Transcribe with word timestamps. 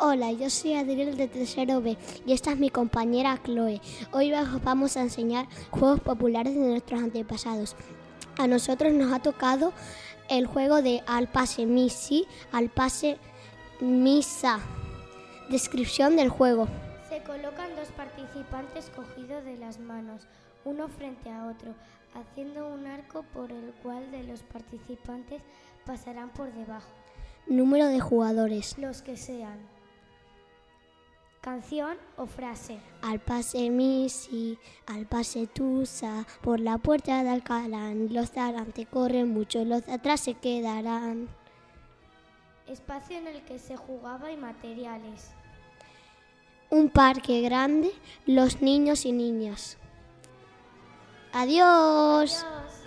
Hola, 0.00 0.32
yo 0.32 0.50
soy 0.50 0.74
Adriel 0.74 1.16
de 1.16 1.28
Tercero 1.28 1.80
B 1.80 1.96
y 2.26 2.32
esta 2.32 2.50
es 2.50 2.58
mi 2.58 2.68
compañera 2.68 3.40
Chloe. 3.44 3.80
Hoy 4.10 4.32
os 4.32 4.62
vamos 4.64 4.96
a 4.96 5.02
enseñar 5.02 5.46
juegos 5.70 6.00
populares 6.00 6.52
de 6.52 6.66
nuestros 6.66 7.00
antepasados. 7.00 7.76
A 8.36 8.48
nosotros 8.48 8.92
nos 8.92 9.12
ha 9.12 9.20
tocado 9.20 9.72
el 10.28 10.46
juego 10.46 10.82
de 10.82 11.04
al 11.06 11.28
pase 11.28 11.64
misi, 11.66 12.26
al 12.50 12.70
pase 12.70 13.18
misa. 13.80 14.58
Descripción 15.48 16.16
del 16.16 16.28
juego. 16.28 16.66
Se 17.08 17.22
colocan 17.22 17.76
dos 17.76 17.88
participantes 17.96 18.90
cogidos 18.96 19.44
de 19.44 19.56
las 19.58 19.78
manos, 19.78 20.26
uno 20.64 20.88
frente 20.88 21.30
a 21.30 21.46
otro, 21.46 21.72
haciendo 22.14 22.66
un 22.66 22.88
arco 22.88 23.24
por 23.32 23.52
el 23.52 23.72
cual 23.80 24.10
de 24.10 24.24
los 24.24 24.42
participantes 24.42 25.40
pasarán 25.86 26.30
por 26.30 26.52
debajo. 26.52 26.90
Número 27.46 27.86
de 27.86 28.00
jugadores. 28.00 28.76
Los 28.76 29.00
que 29.02 29.16
sean. 29.16 29.73
Canción 31.44 31.98
o 32.16 32.24
frase. 32.24 32.78
Al 33.02 33.20
pase 33.20 33.68
misi, 33.68 34.58
al 34.86 35.04
pase 35.04 35.46
tusa, 35.46 36.26
por 36.40 36.58
la 36.58 36.78
puerta 36.78 37.22
de 37.22 37.28
Alcalán. 37.28 38.08
Los 38.14 38.32
de 38.32 38.40
adelante 38.40 38.86
corren 38.86 39.28
mucho, 39.28 39.62
los 39.62 39.84
de 39.84 39.92
atrás 39.92 40.20
se 40.20 40.32
quedarán. 40.32 41.28
Espacio 42.66 43.18
en 43.18 43.26
el 43.26 43.42
que 43.44 43.58
se 43.58 43.76
jugaba 43.76 44.32
y 44.32 44.38
materiales. 44.38 45.32
Un 46.70 46.88
parque 46.88 47.42
grande, 47.42 47.92
los 48.24 48.62
niños 48.62 49.04
y 49.04 49.12
niñas. 49.12 49.76
Adiós. 51.34 52.42
Adiós. 52.42 52.83